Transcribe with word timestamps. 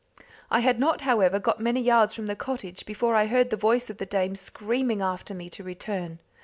I 0.49 0.61
had 0.61 0.79
not, 0.79 1.01
however, 1.01 1.37
got 1.39 1.59
many 1.59 1.79
yards 1.79 2.15
from 2.15 2.25
the 2.25 2.35
cottage 2.35 2.87
before 2.87 3.13
I 3.13 3.27
heard 3.27 3.51
the 3.51 3.55
voice 3.55 3.87
of 3.91 3.99
the 3.99 4.07
dame 4.07 4.35
screaming 4.35 4.99
after 5.03 5.35
me 5.35 5.47
to 5.51 5.63
return. 5.63 6.17